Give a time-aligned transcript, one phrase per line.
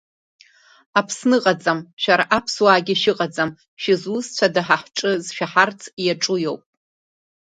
[0.99, 3.51] Аԥсны ыҟаӡам, шәара аԥсуаагьы шәыҟаӡам,
[3.81, 6.61] шәызусҭцәада ҳәа ҳҿы зшәаҳарц иаҿу иоуп…